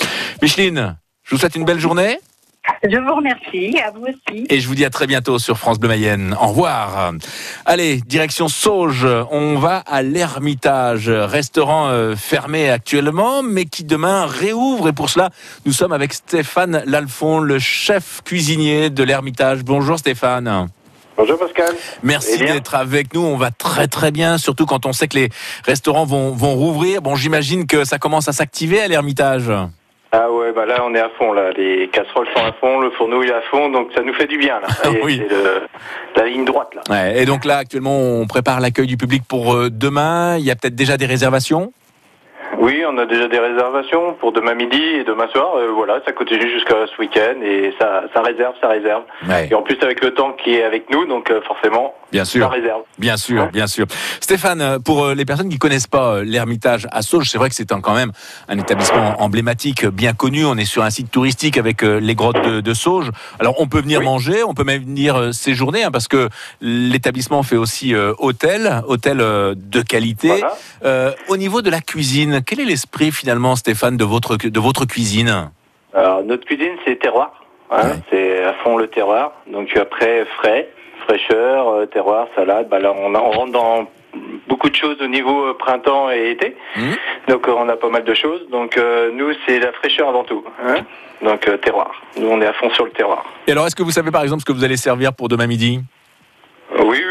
Micheline, 0.42 0.96
je 1.22 1.34
vous 1.34 1.38
souhaite 1.40 1.56
une 1.56 1.64
belle 1.64 1.80
journée. 1.80 2.18
Je 2.82 2.96
vous 2.98 3.14
remercie, 3.14 3.78
à 3.78 3.90
vous 3.90 4.04
aussi. 4.04 4.46
Et 4.50 4.60
je 4.60 4.68
vous 4.68 4.74
dis 4.74 4.84
à 4.84 4.90
très 4.90 5.06
bientôt 5.06 5.38
sur 5.38 5.58
France 5.58 5.78
Bleu 5.78 5.88
Mayenne. 5.88 6.36
Au 6.40 6.48
revoir. 6.48 7.12
Allez, 7.64 7.96
direction 7.96 8.48
Sauge. 8.48 9.06
On 9.30 9.56
va 9.56 9.78
à 9.78 10.02
l'Ermitage, 10.02 11.08
restaurant 11.08 11.88
euh, 11.88 12.14
fermé 12.16 12.70
actuellement, 12.70 13.42
mais 13.42 13.64
qui 13.64 13.84
demain 13.84 14.26
réouvre. 14.26 14.88
Et 14.88 14.92
pour 14.92 15.10
cela, 15.10 15.30
nous 15.66 15.72
sommes 15.72 15.92
avec 15.92 16.12
Stéphane 16.12 16.82
Lalfond, 16.86 17.40
le 17.40 17.58
chef 17.58 18.22
cuisinier 18.24 18.90
de 18.90 19.02
l'Ermitage. 19.02 19.64
Bonjour 19.64 19.98
Stéphane. 19.98 20.68
Bonjour 21.16 21.38
Pascal. 21.38 21.74
Merci 22.02 22.38
d'être 22.38 22.74
avec 22.74 23.14
nous. 23.14 23.22
On 23.22 23.36
va 23.36 23.52
très 23.52 23.86
très 23.86 24.10
bien, 24.10 24.36
surtout 24.36 24.66
quand 24.66 24.84
on 24.84 24.92
sait 24.92 25.06
que 25.06 25.16
les 25.16 25.28
restaurants 25.64 26.04
vont, 26.04 26.32
vont 26.32 26.54
rouvrir. 26.54 27.02
Bon, 27.02 27.14
j'imagine 27.14 27.66
que 27.66 27.84
ça 27.84 27.98
commence 27.98 28.28
à 28.28 28.32
s'activer 28.32 28.80
à 28.80 28.88
l'Ermitage. 28.88 29.50
Ah 30.16 30.30
ouais, 30.30 30.52
bah 30.52 30.64
là 30.64 30.76
on 30.84 30.94
est 30.94 31.00
à 31.00 31.08
fond 31.18 31.32
là. 31.32 31.50
Les 31.56 31.88
casseroles 31.88 32.28
sont 32.36 32.44
à 32.44 32.52
fond, 32.52 32.78
le 32.78 32.90
fourneau 32.90 33.24
il 33.24 33.30
est 33.30 33.34
à 33.34 33.42
fond, 33.50 33.68
donc 33.68 33.88
ça 33.96 34.02
nous 34.02 34.14
fait 34.14 34.28
du 34.28 34.38
bien 34.38 34.60
là. 34.60 34.68
Oui. 35.02 35.20
C'est 36.14 36.20
la 36.20 36.28
ligne 36.28 36.44
droite 36.44 36.72
là. 36.74 36.82
Ouais, 36.88 37.20
et 37.20 37.24
donc 37.26 37.44
là, 37.44 37.58
actuellement, 37.58 37.98
on 37.98 38.26
prépare 38.26 38.60
l'accueil 38.60 38.86
du 38.86 38.96
public 38.96 39.22
pour 39.28 39.54
euh, 39.54 39.70
demain. 39.70 40.36
Il 40.38 40.44
y 40.44 40.52
a 40.52 40.54
peut-être 40.54 40.76
déjà 40.76 40.96
des 40.96 41.06
réservations? 41.06 41.72
Oui, 42.58 42.84
on 42.88 42.96
a 42.98 43.06
déjà 43.06 43.26
des 43.26 43.38
réservations 43.38 44.14
pour 44.14 44.30
demain 44.32 44.54
midi 44.54 44.80
et 44.80 45.04
demain 45.04 45.26
soir. 45.28 45.56
Euh, 45.56 45.72
voilà, 45.74 46.00
ça 46.06 46.12
continue 46.12 46.48
jusqu'à 46.48 46.86
ce 46.86 47.00
week-end 47.00 47.40
et 47.42 47.74
ça, 47.80 48.04
ça 48.14 48.22
réserve, 48.22 48.54
ça 48.60 48.68
réserve. 48.68 49.02
Ouais. 49.28 49.48
Et 49.50 49.54
en 49.54 49.62
plus 49.62 49.76
avec 49.82 50.04
le 50.04 50.14
temps 50.14 50.32
qui 50.32 50.54
est 50.54 50.64
avec 50.64 50.88
nous, 50.90 51.06
donc 51.06 51.30
euh, 51.30 51.40
forcément, 51.42 51.94
Bien 52.14 52.24
sûr. 52.24 52.48
Bien 52.96 53.16
sûr, 53.16 53.48
bien 53.50 53.66
sûr. 53.66 53.86
Stéphane, 54.20 54.60
euh, 54.60 54.78
pour 54.78 55.04
euh, 55.04 55.14
les 55.16 55.24
personnes 55.24 55.48
qui 55.48 55.58
connaissent 55.58 55.88
pas 55.88 56.14
euh, 56.14 56.22
l'Ermitage 56.24 56.86
à 56.92 57.02
Sauges, 57.02 57.28
c'est 57.28 57.38
vrai 57.38 57.48
que 57.48 57.56
c'est 57.56 57.68
quand 57.68 57.92
même 57.94 58.12
un 58.48 58.56
établissement 58.56 59.20
emblématique, 59.20 59.84
bien 59.84 60.12
connu. 60.12 60.44
On 60.44 60.56
est 60.56 60.64
sur 60.64 60.84
un 60.84 60.90
site 60.90 61.10
touristique 61.10 61.58
avec 61.58 61.82
les 61.82 62.14
grottes 62.14 62.40
de, 62.44 62.60
de 62.60 62.72
Sauges. 62.74 63.10
Alors 63.40 63.56
on 63.58 63.66
peut 63.66 63.80
venir 63.80 63.98
Oui. 63.98 64.04
manger, 64.04 64.44
on 64.44 64.54
peut 64.54 64.62
même 64.62 64.82
venir 64.84 65.34
séjourner, 65.34 65.82
hein, 65.82 65.90
parce 65.90 66.06
que 66.06 66.28
l'établissement 66.60 67.42
fait 67.42 67.56
aussi 67.56 67.96
euh, 67.96 68.12
hôtel, 68.18 68.82
hôtel 68.86 69.20
euh, 69.20 69.54
de 69.56 69.82
qualité. 69.82 70.28
Voilà. 70.28 70.54
Euh, 70.84 71.10
au 71.26 71.36
niveau 71.36 71.62
de 71.62 71.70
la 71.70 71.80
cuisine, 71.80 72.42
quel 72.46 72.60
est 72.60 72.64
l'esprit 72.64 73.10
finalement, 73.10 73.56
Stéphane, 73.56 73.96
de 73.96 74.04
votre 74.04 74.36
de 74.36 74.60
votre 74.60 74.84
cuisine? 74.84 75.50
Alors, 75.92 76.22
notre 76.22 76.44
cuisine, 76.46 76.74
c'est 76.86 76.96
terroir. 77.00 77.42
hein, 77.72 77.88
Ouais. 77.88 77.96
C'est 78.10 78.44
à 78.44 78.54
fond 78.62 78.76
le 78.76 78.86
terroir. 78.86 79.32
Donc 79.52 79.76
après, 79.76 80.24
frais, 80.38 80.68
fraîcheur, 81.04 81.68
euh, 81.68 81.86
terroir, 81.86 82.26
salade. 82.34 82.68
Bah, 82.68 82.78
là, 82.78 82.92
on, 82.92 83.14
on 83.14 83.30
rentre 83.30 83.52
dans 83.52 83.86
beaucoup 84.48 84.68
de 84.70 84.76
choses 84.76 85.00
au 85.00 85.06
niveau 85.06 85.46
euh, 85.46 85.54
printemps 85.54 86.10
et 86.10 86.30
été. 86.30 86.56
Mhm. 86.76 86.96
Donc 87.28 87.48
euh, 87.48 87.52
on 87.56 87.68
a 87.68 87.76
pas 87.76 87.88
mal 87.88 88.04
de 88.04 88.14
choses. 88.14 88.42
Donc 88.50 88.76
euh, 88.76 89.10
nous, 89.12 89.32
c'est 89.46 89.58
la 89.58 89.72
fraîcheur 89.72 90.08
avant 90.08 90.24
tout. 90.24 90.44
hein. 90.66 90.76
Donc 91.22 91.46
euh, 91.48 91.56
terroir. 91.56 91.90
Nous, 92.18 92.28
on 92.28 92.40
est 92.40 92.46
à 92.46 92.52
fond 92.52 92.70
sur 92.70 92.84
le 92.84 92.90
terroir. 92.90 93.24
Et 93.46 93.52
alors, 93.52 93.66
est-ce 93.66 93.76
que 93.76 93.82
vous 93.82 93.90
savez 93.90 94.10
par 94.10 94.22
exemple 94.22 94.40
ce 94.40 94.44
que 94.46 94.52
vous 94.52 94.64
allez 94.64 94.76
servir 94.76 95.12
pour 95.12 95.28
demain 95.28 95.46
midi? 95.46 95.80
Oui, 96.78 96.84
oui, 96.86 97.02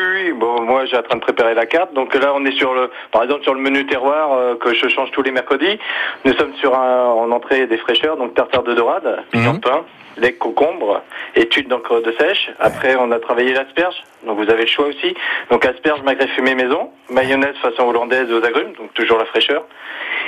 moi, 0.62 0.86
j'ai 0.86 0.98
en 0.98 1.03
train 1.03 1.15
de 1.15 1.22
préparer 1.22 1.53
la 1.53 1.65
carte. 1.65 1.93
Donc 1.93 2.13
là, 2.13 2.33
on 2.36 2.45
est 2.45 2.57
sur 2.57 2.74
le, 2.74 2.89
par 3.12 3.24
exemple, 3.24 3.43
sur 3.43 3.53
le 3.53 3.62
menu 3.62 3.86
terroir 3.86 4.33
euh, 4.33 4.55
que 4.55 4.74
je 4.74 4.88
change 4.88 5.12
tous 5.12 5.22
les 5.22 5.31
mercredis. 5.31 5.79
Nous 6.25 6.33
sommes 6.33 6.53
sur 6.55 6.75
un, 6.77 7.05
en 7.07 7.31
entrée 7.31 7.67
des 7.67 7.77
fraîcheurs, 7.77 8.17
donc 8.17 8.33
tartare 8.33 8.63
de 8.63 8.74
dorade, 8.74 9.24
Mhm. 9.33 9.53
de 9.53 9.60
pain, 9.60 9.86
lait 10.17 10.31
de 10.31 10.38
concombre, 10.38 11.01
étude 11.36 11.67
d'encre 11.67 12.01
de 12.01 12.12
sèche. 12.19 12.51
Après, 12.60 12.95
on 12.95 13.12
a 13.12 13.19
travaillé 13.19 13.53
l'asperge. 13.53 13.95
Donc 14.25 14.38
vous 14.38 14.50
avez 14.50 14.62
le 14.62 14.67
choix 14.67 14.86
aussi. 14.88 15.15
Donc 15.50 15.65
asperge 15.65 16.01
magret 16.03 16.27
fumé 16.27 16.55
maison, 16.55 16.91
mayonnaise 17.10 17.55
façon 17.62 17.88
hollandaise 17.88 18.31
aux 18.31 18.43
agrumes, 18.43 18.74
donc 18.77 18.93
toujours 18.93 19.17
la 19.17 19.25
fraîcheur. 19.25 19.65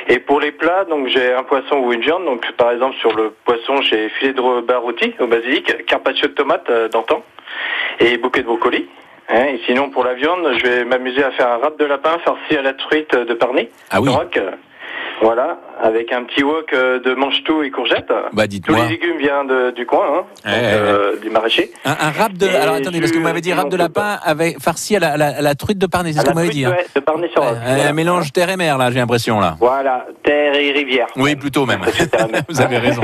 Et 0.08 0.20
pour 0.20 0.39
les 0.39 0.51
plats, 0.51 0.86
donc 0.86 1.08
j'ai 1.08 1.34
un 1.34 1.44
poisson 1.44 1.77
ou 1.77 1.94
une 1.94 2.01
viande. 2.01 2.25
Donc 2.25 2.51
par 2.53 2.72
exemple 2.72 2.96
sur 2.98 3.15
le 3.15 3.29
poisson, 3.46 3.82
j'ai 3.84 4.10
filet 4.10 4.34
de 4.34 4.62
bar 4.62 4.82
rôti 4.82 5.13
au 5.20 5.27
basilic, 5.27 5.86
carpaccio 5.86 6.27
de 6.27 6.34
tomate 6.34 6.70
euh, 6.70 6.89
d'antan 6.89 7.24
et 8.00 8.17
bouquet 8.17 8.41
de 8.41 8.48
brocoli. 8.48 8.89
Hein, 9.29 9.46
et 9.46 9.60
sinon 9.65 9.89
pour 9.89 10.03
la 10.03 10.13
viande, 10.13 10.48
je 10.58 10.63
vais 10.67 10.86
m'amuser 10.86 11.24
à 11.24 11.32
faire 11.32 11.48
un 11.50 11.58
râpe 11.58 11.79
de 11.79 11.86
lapin 11.86 12.17
farci 12.24 12.55
à 12.58 12.62
la 12.62 12.74
truite 12.74 13.15
de 13.15 13.34
Parny, 13.34 13.67
Ah 13.91 14.00
oui. 14.01 14.10
rock. 14.10 14.39
Voilà, 15.22 15.58
avec 15.86 16.12
un 16.12 16.24
petit 16.24 16.44
wok 16.44 16.74
euh, 16.74 17.00
de 17.00 17.13
manche-tout 17.13 17.63
et 17.63 17.72
courgettes. 17.72 18.12
Bah 18.34 18.44
Tous 18.48 18.74
les 18.75 18.88
légumes 18.89 19.18
viennent 19.18 19.48
de- 19.48 19.72
du 19.72 19.86
coin, 19.86 20.06
hein, 20.06 20.24
donc, 20.46 20.54
euh, 20.56 21.15
du 21.22 21.30
maraîcher. 21.30 21.72
Un, 21.86 21.92
un 21.92 22.12
rap 22.12 22.34
de. 22.34 22.48
Et 22.48 22.56
Alors 22.56 22.75
attendez, 22.75 23.00
parce 23.00 23.12
que 23.12 23.18
vous 23.18 23.24
m'avez 23.24 23.42
dit 23.42 23.54
rap 23.54 23.70
de 23.70 23.77
lapin 23.77 24.18
avec 24.24 24.60
farci 24.62 24.96
à 24.96 25.00
la, 25.18 25.56
truite 25.56 25.77
de 25.77 25.86
Parnay, 25.88 26.12
c'est 26.13 26.20
ce 26.20 26.25
que 26.25 26.30
vous 26.32 26.36
m'avez 26.36 26.50
dit. 26.50 26.65
hein. 26.65 26.72
de. 26.96 27.39
Ouais, 27.39 27.88
Un 27.88 27.94
mélange 27.94 28.32
terre 28.34 28.50
et 28.50 28.58
mer, 28.58 28.77
là, 28.77 28.89
j'ai 28.92 29.00
l'impression, 29.00 29.39
là. 29.39 29.56
Voilà, 29.60 30.06
terre 30.24 30.56
et 30.56 30.72
rivière. 30.72 31.08
Oui, 31.15 31.36
plutôt 31.36 31.65
même. 31.65 31.82
Vous 32.50 32.62
avez 32.62 32.77
raison. 32.77 33.04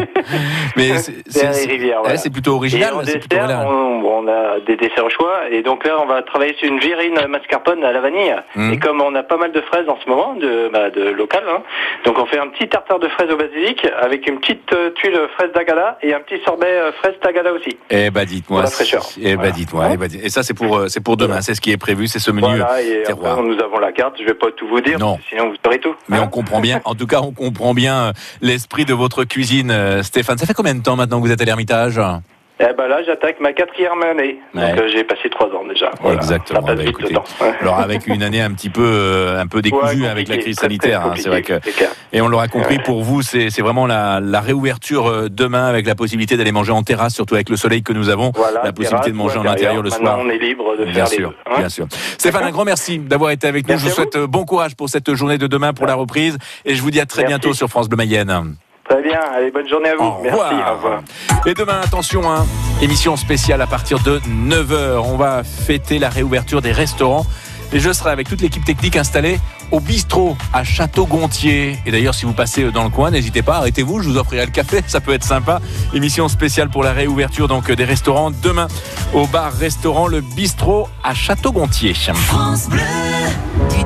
Mais 0.75 0.97
c'est- 0.97 1.23
Terre 1.39 1.51
et 1.57 1.65
rivière, 1.65 1.99
voilà. 2.01 2.17
c'est 2.17 2.29
plutôt 2.29 2.51
Et 2.53 2.55
original. 2.55 2.93
en 2.93 3.03
c'est 3.03 3.19
plutôt 3.19 3.37
original. 3.37 3.67
on, 3.67 4.03
on 4.05 4.27
a 4.27 4.59
des 4.65 4.75
desserts 4.75 5.05
au 5.05 5.09
choix. 5.09 5.49
Et 5.51 5.61
donc 5.61 5.85
là, 5.85 5.97
on 6.01 6.05
va 6.07 6.21
travailler 6.21 6.55
sur 6.55 6.67
une 6.67 6.79
virine 6.79 7.19
mascarpone 7.27 7.83
à 7.83 7.91
la 7.91 8.01
vanille. 8.01 8.35
Mhm. 8.55 8.73
Et 8.73 8.79
comme 8.79 9.01
on 9.01 9.13
a 9.15 9.23
pas 9.23 9.37
mal 9.37 9.51
de 9.51 9.61
fraises 9.61 9.87
en 9.89 9.97
ce 10.03 10.09
moment, 10.09 10.33
de, 10.35 10.69
bah, 10.71 10.89
de 10.89 11.03
local, 11.11 11.43
hein, 11.49 11.61
donc 12.05 12.17
on 12.19 12.25
fait 12.25 12.39
un 12.39 12.47
petit 12.47 12.70
tartare 12.71 12.97
de 12.99 13.07
fraises 13.09 13.29
au 13.29 13.37
basilic 13.37 13.85
avec 14.01 14.27
une 14.27 14.39
petite 14.39 14.73
euh, 14.73 14.89
tuile 14.95 15.19
fraise 15.35 15.51
d'agala 15.53 15.97
et 16.01 16.13
un 16.15 16.19
petit 16.21 16.41
sorbet 16.43 16.65
euh, 16.65 16.91
fraise 16.93 17.13
tagala 17.21 17.53
aussi. 17.53 17.77
Eh 17.91 18.09
bah 18.09 18.25
dites-moi. 18.25 18.61
Pour 18.61 18.65
la 18.65 18.71
fraîcheur. 18.71 19.05
Eh 19.21 19.35
bah 19.35 19.51
dites-moi. 19.51 19.95
dites- 20.07 20.23
Et 20.23 20.29
ça, 20.29 20.41
c'est 20.41 20.55
pour, 20.55 20.75
euh, 20.77 20.87
c'est 20.87 21.01
pour 21.01 21.17
demain. 21.17 21.41
C'est 21.41 21.53
ce 21.53 21.61
qui 21.61 21.71
est 21.71 21.77
prévu. 21.77 22.07
C'est 22.07 22.17
ce 22.19 22.31
menu. 22.31 22.47
Voilà, 22.57 22.81
et 22.81 23.03
terroir. 23.03 23.33
après, 23.33 23.43
nous 23.45 23.59
avons 23.59 23.77
la 23.79 23.91
carte. 23.91 24.15
Je 24.19 24.25
vais 24.25 24.33
pas 24.33 24.47
tout 24.57 24.67
vous 24.67 24.81
dire, 24.81 24.97
Non. 24.97 25.19
sinon 25.29 25.49
vous 25.49 25.55
saurez 25.63 25.79
tout. 25.79 25.93
Mais 26.09 26.17
Hein 26.17 26.23
on 26.25 26.29
comprend 26.29 26.59
bien. 26.61 26.81
En 26.85 26.95
tout 26.95 27.05
cas, 27.07 27.19
on 27.21 27.31
comprend 27.31 27.73
bien 27.75 28.13
l'esprit 28.41 28.85
de 28.85 28.93
votre 28.93 29.23
cuisine, 29.25 30.01
Stéphane. 30.01 30.37
Ça 30.39 30.45
fait 30.47 30.53
combien 30.55 30.73
de 30.73 30.81
temps 30.81 30.95
maintenant 30.95 31.21
que 31.21 31.25
vous 31.27 31.31
êtes 31.31 31.41
à 31.41 31.45
l'Ermitage? 31.45 31.99
Eh 32.69 32.73
ben 32.77 32.87
là, 32.87 33.01
j'attaque 33.03 33.39
ma 33.39 33.53
quatrième 33.53 34.01
année. 34.03 34.39
Ouais. 34.53 34.71
Donc 34.71 34.79
euh, 34.79 34.87
j'ai 34.93 35.03
passé 35.03 35.29
trois 35.29 35.47
ans 35.47 35.63
déjà. 35.67 35.91
Voilà. 36.01 36.17
Exactement. 36.17 36.59
Ça 36.61 36.65
passe 36.67 36.75
Bah, 36.77 36.81
vite 36.83 36.89
écoutez, 36.91 37.09
le 37.09 37.15
temps. 37.15 37.23
Ouais. 37.41 37.53
Alors 37.61 37.79
avec 37.79 38.07
une 38.07 38.21
année 38.23 38.41
un 38.41 38.51
petit 38.51 38.69
peu, 38.69 38.83
euh, 38.83 39.39
un 39.41 39.47
peu 39.47 39.61
décousue 39.61 40.03
Ouais, 40.03 40.07
avec 40.07 40.27
la 40.27 40.37
crise 40.37 40.57
sanitaire. 40.57 41.05
hein. 41.05 41.13
c'est 41.17 41.29
vrai 41.29 41.41
que. 41.41 41.53
Et 42.13 42.21
on 42.21 42.27
l'aura 42.27 42.47
compris, 42.47 42.77
pour 42.79 43.03
vous, 43.03 43.21
c'est 43.21 43.49
vraiment 43.61 43.87
la, 43.87 44.19
la 44.21 44.41
réouverture 44.41 45.07
euh, 45.07 45.27
demain 45.29 45.65
avec 45.65 45.87
la 45.87 45.95
possibilité 45.95 46.37
d'aller 46.37 46.51
manger 46.51 46.71
en 46.71 46.83
terrasse, 46.83 47.13
surtout 47.15 47.35
avec 47.35 47.49
le 47.49 47.55
soleil 47.55 47.83
que 47.83 47.93
nous 47.93 48.09
avons, 48.09 48.31
Voilà, 48.35 48.61
la 48.63 48.73
possibilité 48.73 49.11
de 49.11 49.15
manger 49.15 49.37
en 49.39 49.45
intérieur 49.45 49.81
le 49.81 49.89
soir. 49.89 50.19
on 50.19 50.29
est 50.29 50.37
libre 50.37 50.77
de 50.77 50.85
Bien 50.85 50.93
faire 50.93 51.05
les 51.05 51.15
sûr, 51.15 51.29
deux. 51.29 51.35
hein. 51.51 51.55
bien 51.59 51.69
sûr. 51.69 51.87
Stéphane, 52.17 52.43
un 52.43 52.51
grand 52.51 52.65
merci 52.65 52.99
d'avoir 52.99 53.31
été 53.31 53.47
avec 53.47 53.63
nous. 53.67 53.73
Merci 53.73 53.85
je 53.85 53.89
vous 53.89 53.95
souhaite 53.95 54.15
euh, 54.17 54.27
bon 54.27 54.45
courage 54.45 54.75
pour 54.75 54.89
cette 54.89 55.13
journée 55.13 55.37
de 55.37 55.47
demain 55.47 55.73
pour 55.73 55.85
la 55.87 55.95
reprise 55.95 56.37
et 56.65 56.75
je 56.75 56.81
vous 56.81 56.91
dis 56.91 56.99
à 56.99 57.05
très 57.05 57.21
Merci. 57.23 57.31
bientôt 57.31 57.53
sur 57.53 57.67
France 57.69 57.87
Bleu 57.89 57.97
Mayenne. 57.97 58.55
Très 58.91 59.03
bien. 59.03 59.21
Allez, 59.33 59.51
bonne 59.51 59.69
journée 59.69 59.87
à 59.87 59.95
vous. 59.95 60.03
Au 60.03 60.21
Merci. 60.21 60.37
revoir. 60.37 60.71
Au 60.71 60.75
revoir. 60.75 61.01
Et 61.45 61.53
demain, 61.53 61.79
attention, 61.81 62.29
hein, 62.29 62.45
émission 62.81 63.15
spéciale 63.15 63.61
à 63.61 63.67
partir 63.67 63.99
de 63.99 64.19
9h. 64.19 64.97
On 65.05 65.15
va 65.15 65.45
fêter 65.45 65.97
la 65.97 66.09
réouverture 66.09 66.61
des 66.61 66.73
restaurants. 66.73 67.25
Et 67.71 67.79
je 67.79 67.93
serai 67.93 68.09
avec 68.09 68.27
toute 68.27 68.41
l'équipe 68.41 68.65
technique 68.65 68.97
installée 68.97 69.39
au 69.71 69.79
bistrot 69.79 70.35
à 70.51 70.65
Château-Gontier. 70.65 71.79
Et 71.85 71.91
d'ailleurs, 71.91 72.13
si 72.13 72.25
vous 72.25 72.33
passez 72.33 72.69
dans 72.69 72.83
le 72.83 72.89
coin, 72.89 73.11
n'hésitez 73.11 73.41
pas, 73.41 73.55
arrêtez-vous, 73.55 74.01
je 74.01 74.09
vous 74.09 74.17
offrirai 74.17 74.45
le 74.45 74.51
café, 74.51 74.81
ça 74.87 74.99
peut 74.99 75.13
être 75.13 75.23
sympa. 75.23 75.61
Émission 75.93 76.27
spéciale 76.27 76.67
pour 76.67 76.83
la 76.83 76.91
réouverture 76.91 77.47
donc 77.47 77.71
des 77.71 77.85
restaurants 77.85 78.29
demain 78.29 78.67
au 79.13 79.25
bar-restaurant 79.25 80.07
Le 80.07 80.19
Bistrot 80.19 80.89
à 81.01 81.13
Château-Gontier. 81.13 81.93
Du 81.93 81.99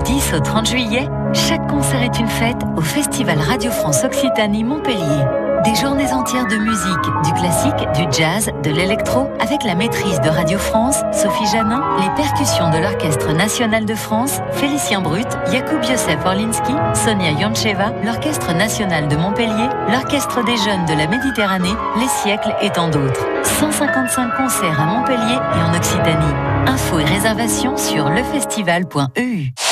10 0.06 0.34
au 0.36 0.40
30 0.40 0.68
juillet, 0.68 1.10
chaque 1.34 1.68
concert 1.68 2.02
est 2.04 2.20
une 2.20 2.28
fête 2.28 2.62
au 2.78 2.82
Festival 2.82 3.40
Radio 3.40 3.72
France 3.72 4.04
Occitanie 4.04 4.64
Montpellier. 4.64 5.24
Des 5.64 5.74
journées 5.74 6.14
entières 6.14 6.46
de 6.46 6.58
musique, 6.58 7.24
du 7.24 7.34
classique, 7.34 7.88
du 7.96 8.06
jazz, 8.16 8.52
de 8.64 8.70
l'électro, 8.70 9.28
avec 9.40 9.64
la 9.64 9.74
maîtrise 9.74 10.22
de 10.22 10.30
Radio 10.30 10.60
France, 10.60 10.98
Sophie 11.12 11.48
Janin, 11.52 11.84
les 12.00 12.10
percussions 12.16 12.70
de 12.70 12.78
l'Orchestre 12.78 13.34
National 13.34 13.86
de 13.86 13.96
France, 13.96 14.42
Félicien 14.52 15.02
Brut, 15.02 15.28
Jakub 15.52 15.82
Josef 15.82 16.24
Orlinski, 16.24 16.74
Sonia 16.94 17.32
Yoncheva, 17.32 17.92
l'Orchestre 18.04 18.54
National 18.54 19.08
de 19.08 19.16
Montpellier, 19.16 19.70
l'Orchestre 19.92 20.46
des 20.46 20.58
Jeunes 20.58 20.86
de 20.86 20.94
la 20.94 21.08
Méditerranée, 21.08 21.74
Les 22.00 22.08
Siècles 22.22 22.54
et 22.62 22.70
tant 22.70 22.90
d'autres. 22.90 23.26
155 23.44 24.38
concerts 24.38 24.80
à 24.80 24.86
Montpellier 24.86 25.40
et 25.56 25.64
en 25.64 25.76
Occitanie. 25.76 26.36
Infos 26.68 27.00
et 27.00 27.06
réservations 27.06 27.76
sur 27.76 28.08
lefestival.eu. 28.10 29.65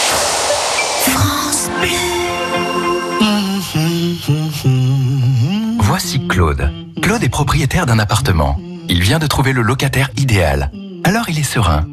Voici 5.80 6.28
Claude. 6.28 6.72
Claude 7.02 7.24
est 7.24 7.30
propriétaire 7.30 7.86
d'un 7.86 8.00
appartement. 8.00 8.58
Il 8.90 9.02
vient 9.02 9.20
de 9.20 9.28
trouver 9.28 9.54
le 9.54 9.62
locataire 9.62 10.10
idéal. 10.18 10.72
Alors 11.04 11.30
il 11.30 11.40
est 11.40 11.44
serein. 11.44 11.86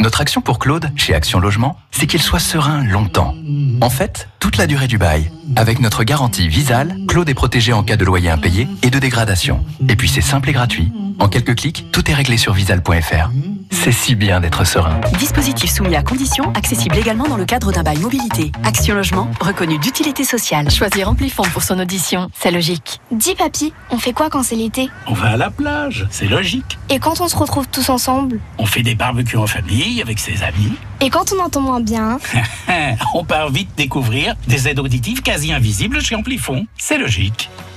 Notre 0.00 0.20
action 0.20 0.40
pour 0.40 0.58
Claude, 0.58 0.90
chez 0.96 1.14
Action 1.14 1.40
Logement, 1.40 1.78
c'est 1.90 2.06
qu'il 2.06 2.20
soit 2.20 2.38
serein 2.40 2.84
longtemps. 2.84 3.34
En 3.80 3.90
fait, 3.90 4.28
toute 4.40 4.56
la 4.56 4.66
durée 4.66 4.86
du 4.86 4.98
bail. 4.98 5.30
Avec 5.56 5.80
notre 5.80 6.04
garantie 6.04 6.48
Visal, 6.48 6.96
Claude 7.08 7.28
est 7.28 7.34
protégé 7.34 7.72
en 7.72 7.82
cas 7.82 7.96
de 7.96 8.04
loyer 8.04 8.30
impayé 8.30 8.68
et 8.82 8.90
de 8.90 8.98
dégradation. 8.98 9.64
Et 9.88 9.96
puis 9.96 10.08
c'est 10.08 10.20
simple 10.20 10.50
et 10.50 10.52
gratuit. 10.52 10.92
En 11.20 11.28
quelques 11.28 11.54
clics, 11.54 11.86
tout 11.92 12.10
est 12.10 12.14
réglé 12.14 12.36
sur 12.36 12.52
visal.fr. 12.52 13.30
C'est 13.70 13.92
si 13.92 14.14
bien 14.14 14.40
d'être 14.40 14.64
serein. 14.64 15.00
Dispositif 15.18 15.70
soumis 15.70 15.96
à 15.96 16.02
conditions, 16.02 16.52
accessible 16.54 16.96
également 16.96 17.28
dans 17.28 17.36
le 17.36 17.44
cadre 17.44 17.72
d'un 17.72 17.82
bail 17.82 17.98
mobilité. 17.98 18.52
Action 18.64 18.94
Logement, 18.94 19.30
reconnu 19.40 19.78
d'utilité 19.78 20.24
sociale. 20.24 20.70
Choisir 20.70 21.08
Amplifon 21.08 21.42
pour 21.52 21.62
son 21.62 21.78
audition, 21.78 22.30
c'est 22.38 22.50
logique. 22.50 23.00
Dis 23.10 23.34
papy, 23.34 23.72
on 23.90 23.98
fait 23.98 24.12
quoi 24.12 24.30
quand 24.30 24.42
c'est 24.42 24.56
l'été? 24.56 24.88
On 25.06 25.14
va 25.14 25.30
à 25.30 25.36
la 25.36 25.50
plage, 25.50 26.06
c'est 26.10 26.26
logique. 26.28 26.78
Et 26.88 26.98
quand 26.98 27.20
on 27.20 27.28
se 27.28 27.36
retrouve 27.36 27.66
tous 27.68 27.88
ensemble? 27.88 28.40
On 28.58 28.66
fait 28.66 28.82
des 28.82 28.94
barbecues 28.94 29.36
en 29.36 29.46
famille 29.46 30.00
avec 30.00 30.18
ses 30.18 30.42
amis. 30.42 30.72
Et 31.00 31.10
quand 31.10 31.32
on 31.36 31.42
entend 31.42 31.60
moins 31.60 31.80
bien? 31.80 32.18
On 33.14 33.24
part 33.24 33.50
vite 33.50 33.70
découvrir 33.76 34.34
des 34.46 34.68
aides 34.68 34.78
auditives 34.78 35.20
quasi 35.22 35.52
invisibles 35.52 36.00
chez 36.00 36.14
Amplifon. 36.14 36.66
C'est 36.78 36.96
logique. 36.96 37.50